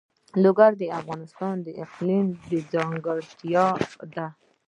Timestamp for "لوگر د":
0.43-0.83